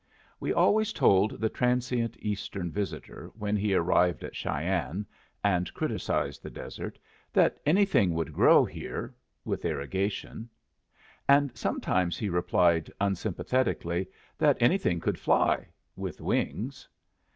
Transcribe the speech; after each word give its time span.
We 0.39 0.51
always 0.51 0.93
told 0.93 1.39
the 1.39 1.47
transient 1.49 2.17
Eastern 2.21 2.71
visitor, 2.71 3.31
when 3.37 3.55
he 3.55 3.75
arrived 3.75 4.23
at 4.23 4.35
Cheyenne 4.35 5.05
and 5.43 5.71
criticised 5.75 6.41
the 6.41 6.49
desert, 6.49 6.97
that 7.33 7.59
anything 7.67 8.15
would 8.15 8.33
grow 8.33 8.65
here 8.65 9.13
with 9.45 9.63
irrigation; 9.63 10.49
and 11.29 11.55
sometimes 11.55 12.17
he 12.17 12.29
replied, 12.29 12.91
unsympathetically, 12.99 14.07
that 14.39 14.57
anything 14.59 14.99
could 14.99 15.19
fly 15.19 15.67
with 15.95 16.19
wings. 16.19 16.89